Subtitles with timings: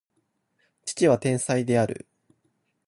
[0.83, 2.07] 父は天才である